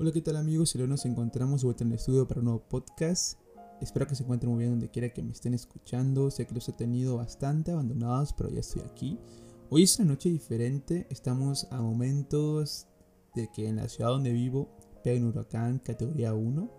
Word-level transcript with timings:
Hola, 0.00 0.12
¿qué 0.12 0.20
tal 0.20 0.36
amigos? 0.36 0.76
Y 0.76 0.78
nos 0.78 1.04
encontramos 1.06 1.64
vuelta 1.64 1.82
en 1.82 1.90
el 1.90 1.96
estudio 1.96 2.28
para 2.28 2.38
un 2.38 2.44
nuevo 2.44 2.62
podcast. 2.68 3.36
Espero 3.80 4.06
que 4.06 4.14
se 4.14 4.22
encuentren 4.22 4.52
muy 4.52 4.60
bien 4.60 4.70
donde 4.70 4.88
quiera 4.88 5.08
que 5.08 5.24
me 5.24 5.32
estén 5.32 5.54
escuchando. 5.54 6.30
Sé 6.30 6.46
que 6.46 6.54
los 6.54 6.68
he 6.68 6.72
tenido 6.72 7.16
bastante 7.16 7.72
abandonados, 7.72 8.32
pero 8.32 8.48
ya 8.48 8.60
estoy 8.60 8.82
aquí. 8.82 9.18
Hoy 9.70 9.82
es 9.82 9.98
una 9.98 10.10
noche 10.10 10.28
diferente. 10.28 11.08
Estamos 11.10 11.66
a 11.72 11.82
momentos 11.82 12.86
de 13.34 13.50
que 13.50 13.66
en 13.66 13.74
la 13.74 13.88
ciudad 13.88 14.10
donde 14.10 14.30
vivo 14.30 14.68
pega 15.02 15.18
un 15.18 15.32
huracán 15.32 15.80
categoría 15.80 16.32
1. 16.32 16.70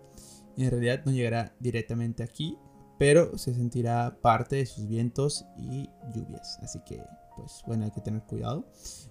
En 0.56 0.70
realidad 0.70 1.02
no 1.04 1.12
llegará 1.12 1.54
directamente 1.60 2.22
aquí, 2.22 2.56
pero 2.98 3.36
se 3.36 3.52
sentirá 3.52 4.18
parte 4.22 4.56
de 4.56 4.64
sus 4.64 4.88
vientos 4.88 5.44
y 5.58 5.90
lluvias. 6.14 6.58
Así 6.62 6.80
que, 6.86 7.02
pues 7.36 7.60
bueno, 7.66 7.84
hay 7.84 7.90
que 7.90 8.00
tener 8.00 8.22
cuidado. 8.22 8.64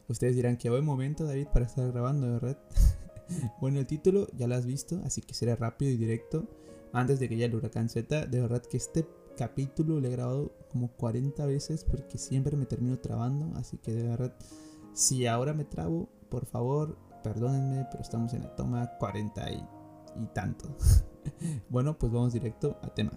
Ustedes 0.07 0.35
dirán 0.35 0.57
que 0.57 0.71
buen 0.71 0.83
momento, 0.83 1.25
David, 1.25 1.49
para 1.53 1.67
estar 1.67 1.91
grabando, 1.91 2.25
¿verdad? 2.25 2.57
bueno, 3.61 3.80
el 3.80 3.88
título 3.88 4.27
ya 4.38 4.48
lo 4.48 4.55
has 4.55 4.66
visto, 4.66 5.02
así 5.05 5.21
que 5.21 5.34
será 5.34 5.55
rápido 5.55 5.92
y 5.92 5.97
directo. 5.97 6.47
Antes 6.92 7.20
de 7.20 7.29
que 7.29 7.36
llegue 7.36 7.46
el 7.46 7.56
huracán 7.56 7.89
Z, 7.89 8.25
de 8.25 8.42
verdad 8.42 8.64
que 8.64 8.78
este 8.78 9.07
capítulo 9.37 10.00
lo 10.00 10.07
he 10.07 10.11
grabado 10.11 10.51
como 10.71 10.89
40 10.89 11.46
veces 11.46 11.84
porque 11.84 12.18
siempre 12.18 12.57
me 12.57 12.65
termino 12.65 12.97
trabando. 13.00 13.57
Así 13.57 13.78
que 13.78 13.93
de 13.93 14.04
verdad, 14.04 14.36
si 14.93 15.28
ahora 15.28 15.54
me 15.54 15.65
trabo, 15.65 16.10
por 16.29 16.46
favor, 16.46 16.97
perdónenme, 17.23 17.87
pero 17.92 18.01
estamos 18.01 18.34
en 18.34 18.43
la 18.43 18.56
toma 18.56 18.97
40 18.97 19.51
y, 19.51 19.56
y 20.21 20.25
tanto. 20.34 20.75
bueno, 21.69 21.97
pues 21.97 22.11
vamos 22.11 22.33
directo 22.33 22.78
al 22.82 22.93
tema. 22.93 23.11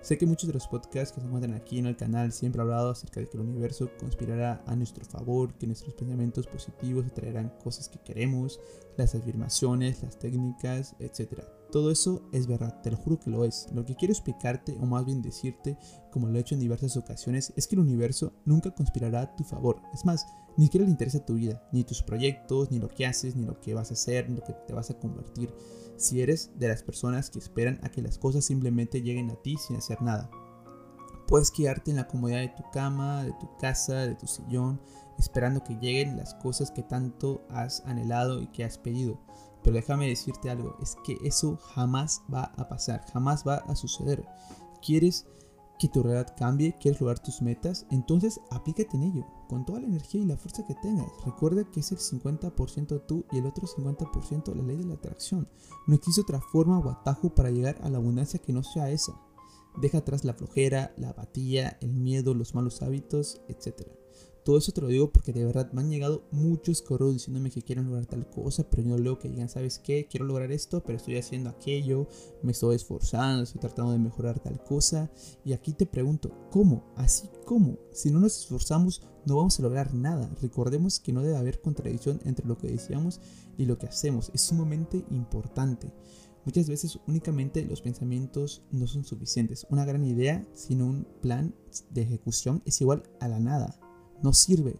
Sé 0.00 0.16
que 0.16 0.26
muchos 0.26 0.46
de 0.46 0.54
los 0.54 0.66
podcasts 0.66 1.12
que 1.12 1.20
se 1.20 1.26
encuentran 1.26 1.54
aquí 1.54 1.78
en 1.78 1.86
el 1.86 1.96
canal 1.96 2.32
siempre 2.32 2.62
han 2.62 2.68
hablado 2.68 2.90
acerca 2.90 3.20
de 3.20 3.28
que 3.28 3.36
el 3.36 3.42
universo 3.42 3.90
conspirará 3.98 4.62
a 4.66 4.74
nuestro 4.74 5.04
favor, 5.04 5.52
que 5.54 5.66
nuestros 5.66 5.94
pensamientos 5.94 6.46
positivos 6.46 7.06
atraerán 7.06 7.52
cosas 7.62 7.88
que 7.88 7.98
queremos, 7.98 8.60
las 8.96 9.14
afirmaciones, 9.14 10.02
las 10.02 10.18
técnicas, 10.18 10.96
etc. 11.00 11.42
Todo 11.70 11.90
eso 11.90 12.28
es 12.32 12.46
verdad, 12.46 12.80
te 12.82 12.90
lo 12.90 12.96
juro 12.96 13.20
que 13.20 13.30
lo 13.30 13.44
es. 13.44 13.68
Lo 13.72 13.84
que 13.84 13.94
quiero 13.94 14.12
explicarte, 14.12 14.76
o 14.80 14.86
más 14.86 15.04
bien 15.04 15.22
decirte, 15.22 15.78
como 16.10 16.28
lo 16.28 16.36
he 16.36 16.40
hecho 16.40 16.54
en 16.54 16.60
diversas 16.60 16.96
ocasiones, 16.96 17.52
es 17.56 17.66
que 17.66 17.76
el 17.76 17.80
universo 17.80 18.32
nunca 18.44 18.74
conspirará 18.74 19.22
a 19.22 19.36
tu 19.36 19.44
favor. 19.44 19.80
Es 19.94 20.04
más, 20.04 20.26
ni 20.56 20.64
siquiera 20.64 20.84
le 20.84 20.90
interesa 20.90 21.24
tu 21.24 21.34
vida, 21.34 21.62
ni 21.72 21.84
tus 21.84 22.02
proyectos, 22.02 22.70
ni 22.70 22.78
lo 22.78 22.88
que 22.88 23.06
haces, 23.06 23.36
ni 23.36 23.44
lo 23.44 23.60
que 23.60 23.74
vas 23.74 23.90
a 23.90 23.94
hacer, 23.94 24.28
ni 24.28 24.36
lo 24.36 24.42
que 24.42 24.52
te 24.52 24.74
vas 24.74 24.90
a 24.90 24.98
convertir 24.98 25.54
si 26.00 26.22
eres 26.22 26.50
de 26.58 26.68
las 26.68 26.82
personas 26.82 27.28
que 27.28 27.38
esperan 27.38 27.78
a 27.82 27.90
que 27.90 28.00
las 28.00 28.16
cosas 28.16 28.46
simplemente 28.46 29.02
lleguen 29.02 29.30
a 29.30 29.36
ti 29.36 29.56
sin 29.58 29.76
hacer 29.76 30.00
nada. 30.00 30.30
Puedes 31.28 31.50
quedarte 31.50 31.90
en 31.90 31.98
la 31.98 32.08
comodidad 32.08 32.40
de 32.40 32.48
tu 32.48 32.64
cama, 32.72 33.22
de 33.22 33.32
tu 33.34 33.48
casa, 33.58 34.06
de 34.06 34.14
tu 34.14 34.26
sillón, 34.26 34.80
esperando 35.18 35.62
que 35.62 35.74
lleguen 35.74 36.16
las 36.16 36.34
cosas 36.34 36.70
que 36.70 36.82
tanto 36.82 37.42
has 37.50 37.82
anhelado 37.84 38.40
y 38.40 38.46
que 38.48 38.64
has 38.64 38.78
pedido. 38.78 39.20
Pero 39.62 39.76
déjame 39.76 40.08
decirte 40.08 40.50
algo, 40.50 40.76
es 40.80 40.96
que 41.04 41.18
eso 41.24 41.56
jamás 41.74 42.22
va 42.32 42.52
a 42.56 42.68
pasar, 42.68 43.04
jamás 43.12 43.46
va 43.46 43.56
a 43.56 43.76
suceder. 43.76 44.26
¿Quieres 44.84 45.26
que 45.80 45.88
tu 45.88 46.02
realidad 46.02 46.36
cambie, 46.36 46.76
quieres 46.78 47.00
lograr 47.00 47.18
tus 47.18 47.40
metas, 47.40 47.86
entonces 47.90 48.38
aplícate 48.50 48.98
en 48.98 49.02
ello, 49.04 49.26
con 49.48 49.64
toda 49.64 49.80
la 49.80 49.86
energía 49.86 50.20
y 50.20 50.26
la 50.26 50.36
fuerza 50.36 50.66
que 50.66 50.74
tengas. 50.74 51.10
Recuerda 51.24 51.64
que 51.64 51.80
es 51.80 51.90
el 51.90 51.98
50% 51.98 53.06
tú 53.06 53.24
y 53.32 53.38
el 53.38 53.46
otro 53.46 53.66
50% 53.66 54.54
la 54.54 54.62
ley 54.62 54.76
de 54.76 54.84
la 54.84 54.94
atracción. 54.94 55.48
No 55.86 55.94
existe 55.94 56.20
otra 56.20 56.40
forma 56.40 56.78
o 56.78 56.90
atajo 56.90 57.34
para 57.34 57.50
llegar 57.50 57.78
a 57.82 57.88
la 57.88 57.96
abundancia 57.96 58.40
que 58.40 58.52
no 58.52 58.62
sea 58.62 58.90
esa. 58.90 59.18
Deja 59.80 59.98
atrás 59.98 60.22
la 60.24 60.34
flojera, 60.34 60.92
la 60.98 61.10
apatía, 61.10 61.78
el 61.80 61.94
miedo, 61.94 62.34
los 62.34 62.54
malos 62.54 62.82
hábitos, 62.82 63.40
etc. 63.48 63.88
Todo 64.44 64.56
eso 64.56 64.72
te 64.72 64.80
lo 64.80 64.88
digo 64.88 65.12
porque 65.12 65.34
de 65.34 65.44
verdad 65.44 65.70
me 65.72 65.82
han 65.82 65.90
llegado 65.90 66.24
muchos 66.30 66.80
correos 66.80 67.12
diciéndome 67.12 67.50
que 67.50 67.60
quieren 67.60 67.86
lograr 67.86 68.06
tal 68.06 68.28
cosa, 68.28 68.68
pero 68.68 68.82
yo 68.82 68.96
leo 68.96 69.18
que 69.18 69.28
digan, 69.28 69.50
¿sabes 69.50 69.78
qué? 69.78 70.06
Quiero 70.10 70.24
lograr 70.24 70.50
esto, 70.50 70.82
pero 70.82 70.96
estoy 70.96 71.18
haciendo 71.18 71.50
aquello, 71.50 72.08
me 72.42 72.52
estoy 72.52 72.76
esforzando, 72.76 73.42
estoy 73.42 73.60
tratando 73.60 73.92
de 73.92 73.98
mejorar 73.98 74.40
tal 74.40 74.62
cosa. 74.64 75.10
Y 75.44 75.52
aquí 75.52 75.74
te 75.74 75.84
pregunto, 75.84 76.48
¿cómo? 76.50 76.90
¿Así 76.96 77.28
cómo? 77.44 77.78
Si 77.92 78.10
no 78.10 78.18
nos 78.18 78.38
esforzamos, 78.38 79.02
no 79.26 79.36
vamos 79.36 79.58
a 79.58 79.62
lograr 79.62 79.92
nada. 79.92 80.30
Recordemos 80.40 81.00
que 81.00 81.12
no 81.12 81.22
debe 81.22 81.36
haber 81.36 81.60
contradicción 81.60 82.20
entre 82.24 82.46
lo 82.46 82.56
que 82.56 82.68
decíamos 82.68 83.20
y 83.58 83.66
lo 83.66 83.76
que 83.76 83.88
hacemos. 83.88 84.30
Es 84.32 84.40
sumamente 84.40 85.04
importante. 85.10 85.92
Muchas 86.46 86.66
veces 86.66 86.98
únicamente 87.06 87.62
los 87.66 87.82
pensamientos 87.82 88.62
no 88.70 88.86
son 88.86 89.04
suficientes. 89.04 89.66
Una 89.68 89.84
gran 89.84 90.06
idea 90.06 90.48
sin 90.54 90.80
un 90.80 91.06
plan 91.20 91.54
de 91.90 92.00
ejecución 92.00 92.62
es 92.64 92.80
igual 92.80 93.02
a 93.20 93.28
la 93.28 93.38
nada 93.38 93.78
no 94.22 94.32
sirve, 94.32 94.76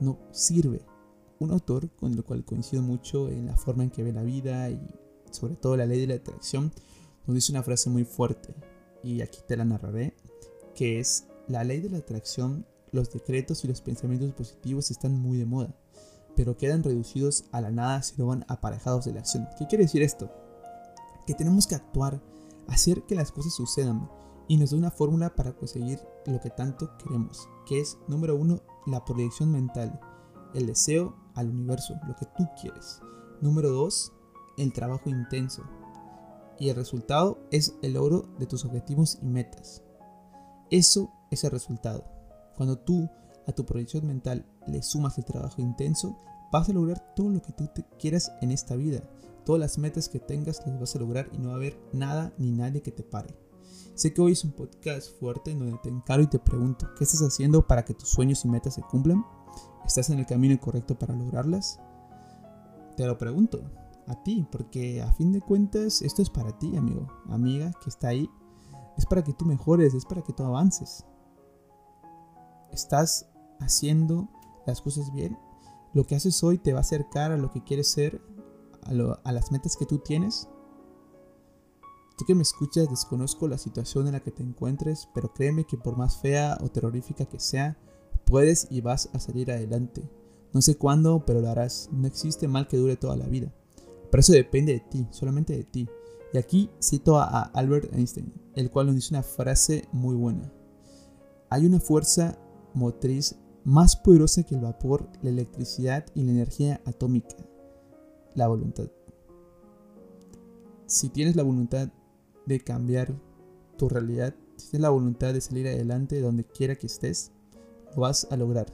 no 0.00 0.18
sirve. 0.30 0.82
Un 1.38 1.50
autor 1.50 1.90
con 1.90 2.12
el 2.12 2.24
cual 2.24 2.44
coincido 2.44 2.82
mucho 2.82 3.28
en 3.28 3.46
la 3.46 3.56
forma 3.56 3.84
en 3.84 3.90
que 3.90 4.02
ve 4.02 4.12
la 4.12 4.22
vida 4.22 4.70
y 4.70 4.80
sobre 5.30 5.56
todo 5.56 5.76
la 5.76 5.86
ley 5.86 6.00
de 6.00 6.06
la 6.06 6.14
atracción, 6.14 6.72
nos 7.26 7.34
dice 7.34 7.52
una 7.52 7.62
frase 7.62 7.90
muy 7.90 8.04
fuerte 8.04 8.54
y 9.02 9.20
aquí 9.20 9.40
te 9.46 9.56
la 9.56 9.64
narraré, 9.64 10.14
que 10.74 10.98
es 10.98 11.26
la 11.48 11.64
ley 11.64 11.80
de 11.80 11.90
la 11.90 11.98
atracción, 11.98 12.66
los 12.92 13.12
decretos 13.12 13.64
y 13.64 13.68
los 13.68 13.80
pensamientos 13.80 14.32
positivos 14.32 14.90
están 14.90 15.20
muy 15.20 15.36
de 15.36 15.44
moda, 15.44 15.74
pero 16.34 16.56
quedan 16.56 16.82
reducidos 16.82 17.44
a 17.52 17.60
la 17.60 17.70
nada 17.70 18.02
si 18.02 18.14
no 18.16 18.26
van 18.26 18.44
aparejados 18.48 19.04
de 19.04 19.12
la 19.12 19.20
acción. 19.20 19.46
¿Qué 19.58 19.66
quiere 19.66 19.84
decir 19.84 20.02
esto? 20.02 20.30
Que 21.26 21.34
tenemos 21.34 21.66
que 21.66 21.74
actuar, 21.74 22.22
hacer 22.68 23.02
que 23.02 23.14
las 23.14 23.30
cosas 23.30 23.54
sucedan 23.54 24.08
y 24.48 24.56
nos 24.56 24.70
da 24.70 24.76
una 24.76 24.90
fórmula 24.90 25.34
para 25.34 25.52
conseguir 25.52 26.00
lo 26.26 26.40
que 26.40 26.50
tanto 26.50 26.90
queremos, 26.98 27.48
que 27.66 27.80
es 27.80 27.98
número 28.08 28.36
uno, 28.36 28.60
la 28.86 29.04
proyección 29.04 29.50
mental, 29.50 30.00
el 30.54 30.66
deseo 30.66 31.16
al 31.34 31.50
universo, 31.50 31.94
lo 32.06 32.14
que 32.16 32.26
tú 32.36 32.48
quieres. 32.60 33.00
Número 33.40 33.70
dos, 33.70 34.12
el 34.56 34.72
trabajo 34.72 35.10
intenso. 35.10 35.62
Y 36.58 36.70
el 36.70 36.76
resultado 36.76 37.38
es 37.50 37.76
el 37.82 37.94
logro 37.94 38.28
de 38.38 38.46
tus 38.46 38.64
objetivos 38.64 39.18
y 39.20 39.26
metas. 39.26 39.82
Eso 40.70 41.12
es 41.30 41.44
el 41.44 41.50
resultado. 41.50 42.04
Cuando 42.56 42.78
tú 42.78 43.08
a 43.46 43.52
tu 43.52 43.66
proyección 43.66 44.06
mental 44.06 44.46
le 44.66 44.82
sumas 44.82 45.18
el 45.18 45.24
trabajo 45.24 45.60
intenso, 45.60 46.16
vas 46.50 46.68
a 46.68 46.72
lograr 46.72 47.14
todo 47.14 47.28
lo 47.28 47.42
que 47.42 47.52
tú 47.52 47.68
te 47.68 47.84
quieras 47.98 48.32
en 48.40 48.50
esta 48.50 48.74
vida. 48.76 49.02
Todas 49.44 49.60
las 49.60 49.78
metas 49.78 50.08
que 50.08 50.18
tengas 50.18 50.66
las 50.66 50.80
vas 50.80 50.96
a 50.96 50.98
lograr 50.98 51.28
y 51.32 51.38
no 51.38 51.48
va 51.48 51.54
a 51.54 51.58
haber 51.58 51.78
nada 51.92 52.32
ni 52.38 52.50
nadie 52.50 52.82
que 52.82 52.90
te 52.90 53.02
pare. 53.02 53.45
Sé 53.94 54.12
que 54.12 54.20
hoy 54.20 54.32
es 54.32 54.44
un 54.44 54.52
podcast 54.52 55.18
fuerte 55.18 55.50
en 55.50 55.58
donde 55.58 55.78
te 55.82 55.88
encaro 55.88 56.22
y 56.22 56.26
te 56.26 56.38
pregunto, 56.38 56.86
¿qué 56.96 57.04
estás 57.04 57.22
haciendo 57.22 57.66
para 57.66 57.84
que 57.84 57.94
tus 57.94 58.08
sueños 58.08 58.44
y 58.44 58.48
metas 58.48 58.74
se 58.74 58.82
cumplan? 58.82 59.24
¿Estás 59.86 60.10
en 60.10 60.18
el 60.18 60.26
camino 60.26 60.58
correcto 60.60 60.98
para 60.98 61.14
lograrlas? 61.14 61.80
Te 62.96 63.06
lo 63.06 63.16
pregunto 63.16 63.62
a 64.06 64.22
ti, 64.22 64.46
porque 64.50 65.02
a 65.02 65.12
fin 65.12 65.32
de 65.32 65.40
cuentas 65.40 66.02
esto 66.02 66.22
es 66.22 66.30
para 66.30 66.58
ti, 66.58 66.76
amigo, 66.76 67.06
amiga 67.28 67.72
que 67.82 67.90
está 67.90 68.08
ahí. 68.08 68.30
Es 68.96 69.06
para 69.06 69.22
que 69.22 69.32
tú 69.32 69.44
mejores, 69.44 69.94
es 69.94 70.04
para 70.04 70.22
que 70.22 70.32
tú 70.32 70.42
avances. 70.42 71.04
¿Estás 72.72 73.28
haciendo 73.60 74.28
las 74.66 74.80
cosas 74.80 75.12
bien? 75.12 75.38
¿Lo 75.92 76.04
que 76.04 76.16
haces 76.16 76.42
hoy 76.42 76.58
te 76.58 76.72
va 76.72 76.78
a 76.78 76.82
acercar 76.82 77.32
a 77.32 77.36
lo 77.36 77.50
que 77.50 77.62
quieres 77.62 77.88
ser, 77.88 78.20
a, 78.82 78.90
a 79.24 79.32
las 79.32 79.52
metas 79.52 79.76
que 79.76 79.86
tú 79.86 79.98
tienes? 79.98 80.48
Tú 82.16 82.24
que 82.24 82.34
me 82.34 82.42
escuchas 82.42 82.88
desconozco 82.88 83.46
la 83.46 83.58
situación 83.58 84.06
en 84.06 84.14
la 84.14 84.20
que 84.20 84.30
te 84.30 84.42
encuentres, 84.42 85.08
pero 85.14 85.32
créeme 85.34 85.64
que 85.64 85.76
por 85.76 85.98
más 85.98 86.16
fea 86.16 86.56
o 86.62 86.70
terrorífica 86.70 87.26
que 87.26 87.38
sea, 87.38 87.76
puedes 88.24 88.68
y 88.70 88.80
vas 88.80 89.10
a 89.12 89.20
salir 89.20 89.50
adelante. 89.50 90.02
No 90.54 90.62
sé 90.62 90.76
cuándo, 90.76 91.24
pero 91.26 91.42
lo 91.42 91.50
harás. 91.50 91.90
No 91.92 92.06
existe 92.06 92.48
mal 92.48 92.68
que 92.68 92.78
dure 92.78 92.96
toda 92.96 93.16
la 93.16 93.26
vida. 93.26 93.52
Pero 94.10 94.20
eso 94.20 94.32
depende 94.32 94.72
de 94.72 94.80
ti, 94.80 95.06
solamente 95.10 95.54
de 95.54 95.64
ti. 95.64 95.88
Y 96.32 96.38
aquí 96.38 96.70
cito 96.82 97.18
a 97.18 97.42
Albert 97.42 97.92
Einstein, 97.94 98.32
el 98.54 98.70
cual 98.70 98.86
nos 98.86 98.94
dice 98.94 99.14
una 99.14 99.22
frase 99.22 99.86
muy 99.92 100.14
buena. 100.14 100.50
Hay 101.50 101.66
una 101.66 101.80
fuerza 101.80 102.38
motriz 102.72 103.36
más 103.64 103.96
poderosa 103.96 104.42
que 104.44 104.54
el 104.54 104.62
vapor, 104.62 105.08
la 105.22 105.30
electricidad 105.30 106.06
y 106.14 106.22
la 106.22 106.32
energía 106.32 106.80
atómica, 106.84 107.36
la 108.34 108.48
voluntad. 108.48 108.88
Si 110.86 111.08
tienes 111.08 111.36
la 111.36 111.42
voluntad 111.42 111.90
de 112.46 112.60
cambiar 112.60 113.14
tu 113.76 113.88
realidad, 113.88 114.34
si 114.56 114.70
tienes 114.70 114.82
la 114.82 114.90
voluntad 114.90 115.34
de 115.34 115.40
salir 115.40 115.68
adelante 115.68 116.20
donde 116.20 116.44
quiera 116.44 116.76
que 116.76 116.86
estés, 116.86 117.32
lo 117.94 118.02
vas 118.02 118.26
a 118.30 118.36
lograr. 118.36 118.66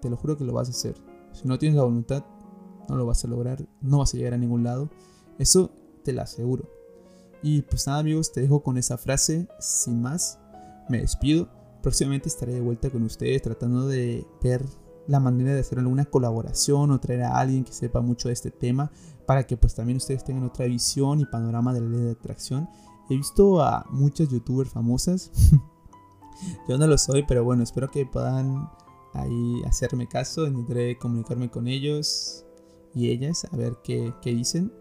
Te 0.00 0.08
lo 0.08 0.16
juro 0.16 0.36
que 0.36 0.44
lo 0.44 0.52
vas 0.52 0.68
a 0.68 0.70
hacer. 0.70 0.94
Si 1.32 1.46
no 1.46 1.58
tienes 1.58 1.76
la 1.76 1.84
voluntad, 1.84 2.24
no 2.88 2.96
lo 2.96 3.06
vas 3.06 3.24
a 3.24 3.28
lograr, 3.28 3.66
no 3.80 3.98
vas 3.98 4.14
a 4.14 4.16
llegar 4.16 4.34
a 4.34 4.38
ningún 4.38 4.64
lado. 4.64 4.88
Eso 5.38 5.70
te 6.02 6.12
lo 6.12 6.22
aseguro. 6.22 6.70
Y 7.42 7.62
pues 7.62 7.86
nada 7.86 7.98
amigos, 7.98 8.32
te 8.32 8.40
dejo 8.40 8.62
con 8.62 8.78
esa 8.78 8.96
frase. 8.96 9.48
Sin 9.58 10.00
más, 10.00 10.38
me 10.88 11.00
despido. 11.00 11.48
Próximamente 11.82 12.28
estaré 12.28 12.54
de 12.54 12.60
vuelta 12.60 12.90
con 12.90 13.02
ustedes 13.02 13.42
tratando 13.42 13.86
de 13.86 14.26
ver 14.42 14.64
la 15.06 15.20
manera 15.20 15.54
de 15.54 15.60
hacer 15.60 15.78
alguna 15.78 16.04
colaboración 16.04 16.90
o 16.90 16.98
traer 16.98 17.22
a 17.22 17.38
alguien 17.38 17.64
que 17.64 17.72
sepa 17.72 18.00
mucho 18.00 18.28
de 18.28 18.34
este 18.34 18.50
tema 18.50 18.90
para 19.26 19.46
que 19.46 19.56
pues 19.56 19.74
también 19.74 19.96
ustedes 19.96 20.24
tengan 20.24 20.44
otra 20.44 20.66
visión 20.66 21.20
y 21.20 21.26
panorama 21.26 21.72
de 21.72 21.80
la 21.80 21.88
ley 21.88 22.00
de 22.00 22.10
atracción. 22.12 22.68
He 23.08 23.16
visto 23.16 23.60
a 23.62 23.84
muchas 23.90 24.28
youtubers 24.28 24.70
famosas. 24.70 25.30
Yo 26.68 26.78
no 26.78 26.86
lo 26.86 26.98
soy, 26.98 27.24
pero 27.26 27.44
bueno, 27.44 27.62
espero 27.62 27.90
que 27.90 28.06
puedan 28.06 28.68
ahí 29.14 29.62
hacerme 29.66 30.08
caso. 30.08 30.46
Intentaré 30.46 30.98
comunicarme 30.98 31.50
con 31.50 31.66
ellos 31.66 32.44
y 32.94 33.10
ellas 33.10 33.46
a 33.50 33.56
ver 33.56 33.78
qué, 33.82 34.12
qué 34.22 34.34
dicen. 34.34 34.72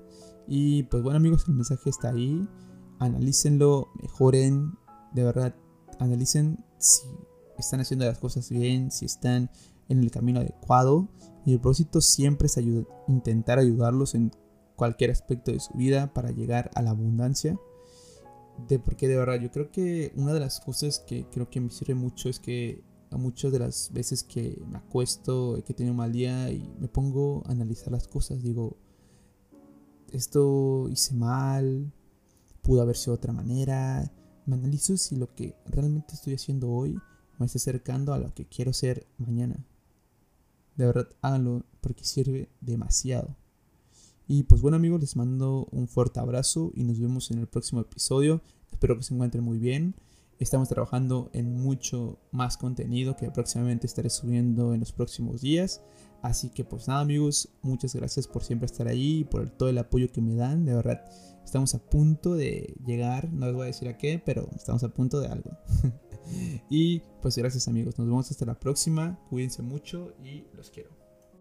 Y 0.48 0.84
pues 0.84 1.02
bueno 1.02 1.18
amigos, 1.18 1.46
el 1.48 1.56
mensaje 1.56 1.90
está 1.90 2.10
ahí. 2.10 2.48
Analícenlo, 3.00 3.90
mejoren, 4.02 4.78
de 5.14 5.24
verdad, 5.24 5.56
analicen 6.00 6.64
si 6.78 7.08
están 7.58 7.80
haciendo 7.80 8.06
las 8.06 8.20
cosas 8.20 8.50
bien, 8.50 8.92
si 8.92 9.06
están 9.06 9.50
en 9.90 10.00
el 10.00 10.12
camino 10.12 10.40
adecuado. 10.40 11.08
Y 11.46 11.54
el 11.54 11.60
propósito 11.60 12.02
siempre 12.02 12.48
es 12.48 12.60
intentar 13.08 13.60
ayudarlos 13.60 14.16
en 14.16 14.32
cualquier 14.76 15.12
aspecto 15.12 15.52
de 15.52 15.60
su 15.60 15.74
vida 15.74 16.14
para 16.14 16.32
llegar 16.32 16.72
a 16.76 16.82
la 16.82 16.92
abundancia. 16.92 17.60
De 18.68 18.80
porque 18.80 19.08
de 19.08 19.18
verdad 19.18 19.40
yo 19.40 19.52
creo 19.52 19.70
que 19.70 20.14
una 20.16 20.34
de 20.34 20.40
las 20.40 20.60
cosas 20.60 21.00
que 21.00 21.26
creo 21.30 21.50
que 21.50 21.60
me 21.60 21.70
sirve 21.70 21.94
mucho 21.94 22.30
es 22.30 22.40
que 22.40 22.84
a 23.12 23.18
muchas 23.18 23.52
de 23.52 23.60
las 23.60 23.92
veces 23.94 24.24
que 24.24 24.62
me 24.68 24.78
acuesto, 24.78 25.62
que 25.66 25.74
he 25.74 25.76
tenido 25.76 25.94
un 25.94 25.98
mal 25.98 26.12
día 26.12 26.52
y 26.52 26.74
me 26.80 26.88
pongo 26.88 27.44
a 27.46 27.52
analizar 27.52 27.92
las 27.92 28.08
cosas, 28.08 28.42
digo, 28.42 28.78
esto 30.12 30.88
hice 30.90 31.14
mal, 31.14 31.92
pudo 32.62 32.82
haber 32.82 32.98
sido 32.98 33.14
de 33.14 33.18
otra 33.20 33.34
manera. 33.34 34.12
Me 34.46 34.56
analizo 34.56 34.98
si 34.98 35.16
lo 35.16 35.34
que 35.36 35.56
realmente 35.66 36.16
estoy 36.16 36.34
haciendo 36.34 36.72
hoy 36.72 36.98
me 37.38 37.46
está 37.46 37.58
acercando 37.58 38.14
a 38.14 38.18
lo 38.18 38.34
que 38.34 38.46
quiero 38.46 38.74
ser 38.74 39.08
mañana. 39.18 39.66
De 40.76 40.86
verdad, 40.86 41.08
háganlo 41.22 41.64
porque 41.82 42.04
sirve 42.04 42.50
demasiado. 42.62 43.36
Y 44.28 44.44
pues 44.44 44.62
bueno 44.62 44.78
amigos, 44.78 45.02
les 45.02 45.16
mando 45.16 45.68
un 45.72 45.88
fuerte 45.88 46.20
abrazo 46.20 46.72
y 46.74 46.84
nos 46.84 47.00
vemos 47.00 47.30
en 47.32 47.40
el 47.40 47.48
próximo 47.48 47.82
episodio. 47.82 48.42
Espero 48.72 48.98
que 48.98 49.04
se 49.04 49.14
encuentren 49.14 49.44
muy 49.44 49.60
bien. 49.60 49.96
Estamos 50.40 50.68
trabajando 50.68 51.30
en 51.32 51.56
mucho 51.56 52.20
más 52.32 52.58
contenido 52.58 53.16
que 53.16 53.32
próximamente 53.32 53.88
estaré 53.88 54.10
subiendo 54.10 54.74
en 54.74 54.82
los 54.82 54.92
próximos 54.92 55.42
días. 55.42 55.82
Así 56.22 56.50
que 56.50 56.66
pues 56.66 56.88
nada 56.88 57.02
amigos, 57.02 57.50
muchas 57.62 57.96
gracias 57.96 58.28
por 58.28 58.44
siempre 58.44 58.66
estar 58.66 58.88
ahí 58.88 59.24
por 59.24 59.50
todo 59.50 59.70
el 59.70 59.78
apoyo 59.78 60.12
que 60.12 60.22
me 60.22 60.36
dan. 60.36 60.66
De 60.66 60.74
verdad, 60.74 61.06
estamos 61.44 61.76
a 61.76 61.80
punto 61.80 62.34
de 62.34 62.76
llegar, 62.86 63.32
no 63.32 63.46
les 63.46 63.56
voy 63.56 63.64
a 63.64 63.68
decir 63.68 63.88
a 63.88 63.98
qué, 63.98 64.22
pero 64.26 64.50
estamos 64.56 64.84
a 64.84 64.90
punto 64.90 65.20
de 65.20 65.28
algo. 65.28 65.52
y 66.70 67.00
pues 67.22 67.38
gracias 67.38 67.68
amigos, 67.68 67.98
nos 67.98 68.08
vemos 68.08 68.32
hasta 68.32 68.46
la 68.46 68.60
próxima. 68.60 69.20
Cuídense 69.30 69.62
mucho 69.62 70.14
y 70.24 70.46
los 70.56 70.70
quiero. 70.70 71.05